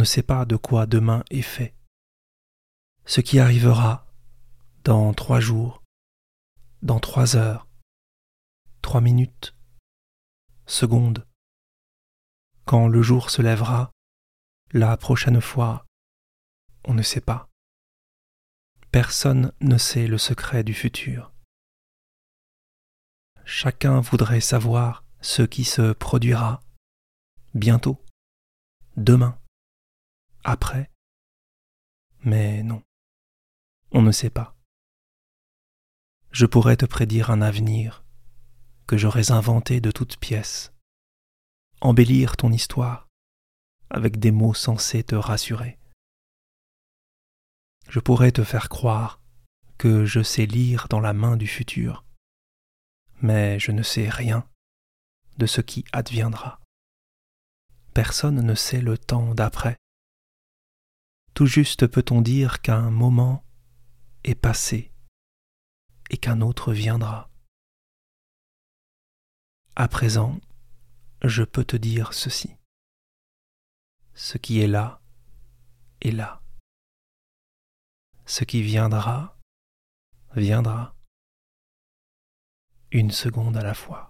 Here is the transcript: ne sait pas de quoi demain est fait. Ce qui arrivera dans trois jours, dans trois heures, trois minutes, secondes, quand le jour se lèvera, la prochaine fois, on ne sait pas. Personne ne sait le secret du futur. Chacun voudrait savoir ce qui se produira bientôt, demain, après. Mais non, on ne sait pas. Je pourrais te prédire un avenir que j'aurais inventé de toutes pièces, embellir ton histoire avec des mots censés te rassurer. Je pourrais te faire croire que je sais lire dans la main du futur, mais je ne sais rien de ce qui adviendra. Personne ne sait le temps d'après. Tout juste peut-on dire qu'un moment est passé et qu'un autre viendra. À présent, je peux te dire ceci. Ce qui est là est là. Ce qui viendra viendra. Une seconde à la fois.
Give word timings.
ne 0.00 0.04
sait 0.04 0.22
pas 0.22 0.46
de 0.46 0.56
quoi 0.56 0.86
demain 0.86 1.22
est 1.30 1.42
fait. 1.42 1.74
Ce 3.04 3.20
qui 3.20 3.38
arrivera 3.38 4.06
dans 4.82 5.12
trois 5.12 5.40
jours, 5.40 5.82
dans 6.80 7.00
trois 7.00 7.36
heures, 7.36 7.68
trois 8.80 9.02
minutes, 9.02 9.54
secondes, 10.66 11.26
quand 12.64 12.88
le 12.88 13.02
jour 13.02 13.28
se 13.28 13.42
lèvera, 13.42 13.90
la 14.72 14.96
prochaine 14.96 15.42
fois, 15.42 15.84
on 16.84 16.94
ne 16.94 17.02
sait 17.02 17.20
pas. 17.20 17.50
Personne 18.92 19.52
ne 19.60 19.76
sait 19.76 20.06
le 20.06 20.16
secret 20.16 20.64
du 20.64 20.72
futur. 20.72 21.30
Chacun 23.44 24.00
voudrait 24.00 24.40
savoir 24.40 25.04
ce 25.20 25.42
qui 25.42 25.64
se 25.64 25.92
produira 25.92 26.62
bientôt, 27.54 28.02
demain, 28.96 29.38
après. 30.44 30.90
Mais 32.24 32.62
non, 32.62 32.82
on 33.92 34.02
ne 34.02 34.12
sait 34.12 34.30
pas. 34.30 34.56
Je 36.32 36.46
pourrais 36.46 36.76
te 36.76 36.86
prédire 36.86 37.30
un 37.30 37.42
avenir 37.42 38.04
que 38.86 38.96
j'aurais 38.96 39.30
inventé 39.32 39.80
de 39.80 39.90
toutes 39.90 40.18
pièces, 40.18 40.72
embellir 41.80 42.36
ton 42.36 42.52
histoire 42.52 43.08
avec 43.90 44.18
des 44.18 44.30
mots 44.30 44.54
censés 44.54 45.02
te 45.02 45.16
rassurer. 45.16 45.78
Je 47.88 47.98
pourrais 47.98 48.30
te 48.30 48.44
faire 48.44 48.68
croire 48.68 49.20
que 49.78 50.04
je 50.04 50.22
sais 50.22 50.46
lire 50.46 50.86
dans 50.88 51.00
la 51.00 51.12
main 51.12 51.36
du 51.36 51.48
futur, 51.48 52.04
mais 53.20 53.58
je 53.58 53.72
ne 53.72 53.82
sais 53.82 54.08
rien 54.08 54.48
de 55.38 55.46
ce 55.46 55.60
qui 55.60 55.84
adviendra. 55.92 56.60
Personne 57.94 58.40
ne 58.42 58.54
sait 58.54 58.80
le 58.80 58.96
temps 58.96 59.34
d'après. 59.34 59.76
Tout 61.40 61.46
juste 61.46 61.86
peut-on 61.86 62.20
dire 62.20 62.60
qu'un 62.60 62.90
moment 62.90 63.42
est 64.24 64.34
passé 64.34 64.92
et 66.10 66.18
qu'un 66.18 66.42
autre 66.42 66.74
viendra. 66.74 67.30
À 69.74 69.88
présent, 69.88 70.38
je 71.24 71.42
peux 71.42 71.64
te 71.64 71.78
dire 71.78 72.12
ceci. 72.12 72.54
Ce 74.12 74.36
qui 74.36 74.60
est 74.60 74.66
là 74.66 75.00
est 76.02 76.10
là. 76.10 76.42
Ce 78.26 78.44
qui 78.44 78.60
viendra 78.60 79.38
viendra. 80.36 80.94
Une 82.90 83.12
seconde 83.12 83.56
à 83.56 83.62
la 83.62 83.72
fois. 83.72 84.09